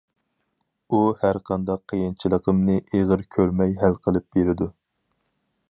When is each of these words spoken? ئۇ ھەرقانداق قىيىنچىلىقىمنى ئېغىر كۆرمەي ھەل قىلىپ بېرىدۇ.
ئۇ 0.97 1.01
ھەرقانداق 1.23 1.83
قىيىنچىلىقىمنى 1.93 2.79
ئېغىر 2.99 3.25
كۆرمەي 3.37 3.79
ھەل 3.83 4.01
قىلىپ 4.07 4.29
بېرىدۇ. 4.39 4.71